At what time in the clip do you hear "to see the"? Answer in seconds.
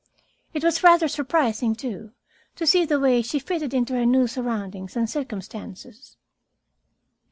2.55-2.99